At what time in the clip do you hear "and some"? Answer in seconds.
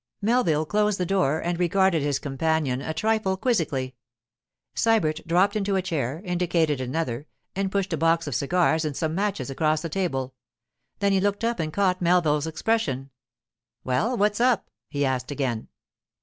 8.83-9.13